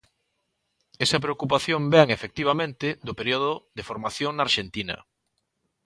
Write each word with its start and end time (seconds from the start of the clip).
Esa 1.05 1.19
preocupación 1.23 1.81
vén, 1.93 2.07
efectivamente, 2.17 2.87
do 3.07 3.13
período 3.19 3.51
de 3.77 3.83
formación 3.89 4.31
na 4.33 4.43
Arxentina. 4.47 4.97